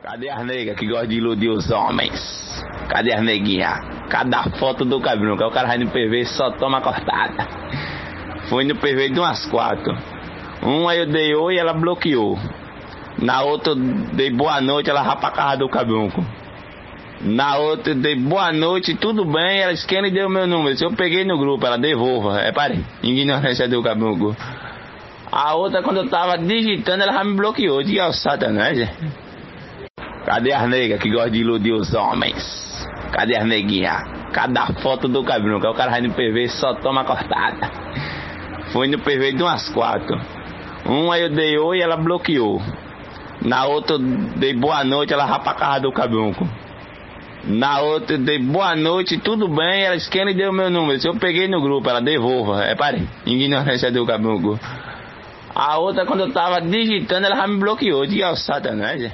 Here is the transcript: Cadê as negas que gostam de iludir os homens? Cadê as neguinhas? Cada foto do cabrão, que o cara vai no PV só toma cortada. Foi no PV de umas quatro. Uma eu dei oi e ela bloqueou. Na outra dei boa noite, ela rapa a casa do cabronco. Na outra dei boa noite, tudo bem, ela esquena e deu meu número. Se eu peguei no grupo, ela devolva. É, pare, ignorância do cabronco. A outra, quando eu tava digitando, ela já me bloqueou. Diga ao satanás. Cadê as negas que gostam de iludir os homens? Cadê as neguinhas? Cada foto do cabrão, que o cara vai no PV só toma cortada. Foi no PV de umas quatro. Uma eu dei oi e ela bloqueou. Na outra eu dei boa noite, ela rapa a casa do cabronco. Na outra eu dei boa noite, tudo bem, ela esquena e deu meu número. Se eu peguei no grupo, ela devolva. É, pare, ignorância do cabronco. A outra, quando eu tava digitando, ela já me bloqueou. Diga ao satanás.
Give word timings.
Cadê 0.00 0.30
as 0.30 0.46
negas 0.46 0.76
que 0.76 0.86
gostam 0.86 1.08
de 1.08 1.16
iludir 1.16 1.48
os 1.48 1.70
homens? 1.72 2.64
Cadê 2.88 3.12
as 3.12 3.20
neguinhas? 3.20 3.80
Cada 4.08 4.44
foto 4.44 4.84
do 4.84 5.00
cabrão, 5.00 5.36
que 5.36 5.42
o 5.42 5.50
cara 5.50 5.66
vai 5.66 5.78
no 5.78 5.90
PV 5.90 6.24
só 6.24 6.52
toma 6.52 6.80
cortada. 6.80 7.48
Foi 8.48 8.64
no 8.64 8.76
PV 8.76 9.10
de 9.10 9.18
umas 9.18 9.44
quatro. 9.46 9.92
Uma 10.62 10.94
eu 10.94 11.04
dei 11.04 11.34
oi 11.34 11.56
e 11.56 11.58
ela 11.58 11.72
bloqueou. 11.72 12.38
Na 13.20 13.42
outra 13.42 13.74
dei 13.74 14.30
boa 14.30 14.60
noite, 14.60 14.88
ela 14.88 15.02
rapa 15.02 15.28
a 15.28 15.30
casa 15.32 15.56
do 15.56 15.68
cabronco. 15.68 16.24
Na 17.20 17.58
outra 17.58 17.92
dei 17.92 18.14
boa 18.14 18.52
noite, 18.52 18.94
tudo 18.94 19.24
bem, 19.24 19.62
ela 19.62 19.72
esquena 19.72 20.06
e 20.06 20.12
deu 20.12 20.30
meu 20.30 20.46
número. 20.46 20.76
Se 20.76 20.84
eu 20.84 20.92
peguei 20.92 21.24
no 21.24 21.36
grupo, 21.36 21.66
ela 21.66 21.76
devolva. 21.76 22.40
É, 22.40 22.52
pare, 22.52 22.84
ignorância 23.02 23.68
do 23.68 23.82
cabronco. 23.82 24.36
A 25.32 25.54
outra, 25.56 25.82
quando 25.82 25.96
eu 25.96 26.08
tava 26.08 26.38
digitando, 26.38 27.02
ela 27.02 27.12
já 27.12 27.24
me 27.24 27.34
bloqueou. 27.34 27.82
Diga 27.82 28.04
ao 28.04 28.12
satanás. 28.12 28.78
Cadê 30.28 30.52
as 30.52 30.68
negas 30.68 31.00
que 31.00 31.08
gostam 31.08 31.30
de 31.30 31.40
iludir 31.40 31.72
os 31.72 31.94
homens? 31.94 32.86
Cadê 33.12 33.34
as 33.34 33.46
neguinhas? 33.46 34.02
Cada 34.30 34.66
foto 34.82 35.08
do 35.08 35.24
cabrão, 35.24 35.58
que 35.58 35.66
o 35.66 35.72
cara 35.72 35.90
vai 35.90 36.02
no 36.02 36.12
PV 36.12 36.48
só 36.50 36.74
toma 36.74 37.02
cortada. 37.02 37.70
Foi 38.70 38.88
no 38.88 38.98
PV 38.98 39.32
de 39.32 39.42
umas 39.42 39.70
quatro. 39.70 40.20
Uma 40.84 41.18
eu 41.18 41.30
dei 41.30 41.56
oi 41.56 41.78
e 41.78 41.80
ela 41.80 41.96
bloqueou. 41.96 42.60
Na 43.40 43.64
outra 43.64 43.96
eu 43.96 44.00
dei 44.36 44.52
boa 44.52 44.84
noite, 44.84 45.14
ela 45.14 45.24
rapa 45.24 45.52
a 45.52 45.54
casa 45.54 45.80
do 45.80 45.92
cabronco. 45.92 46.46
Na 47.44 47.80
outra 47.80 48.16
eu 48.16 48.22
dei 48.22 48.38
boa 48.38 48.76
noite, 48.76 49.16
tudo 49.16 49.48
bem, 49.48 49.84
ela 49.84 49.96
esquena 49.96 50.30
e 50.30 50.34
deu 50.34 50.52
meu 50.52 50.68
número. 50.68 51.00
Se 51.00 51.08
eu 51.08 51.16
peguei 51.16 51.48
no 51.48 51.62
grupo, 51.62 51.88
ela 51.88 52.02
devolva. 52.02 52.64
É, 52.64 52.74
pare, 52.74 53.08
ignorância 53.24 53.90
do 53.90 54.04
cabronco. 54.04 54.60
A 55.54 55.78
outra, 55.78 56.04
quando 56.04 56.20
eu 56.20 56.32
tava 56.34 56.60
digitando, 56.60 57.24
ela 57.24 57.36
já 57.36 57.46
me 57.46 57.58
bloqueou. 57.58 58.06
Diga 58.06 58.26
ao 58.26 58.36
satanás. 58.36 59.10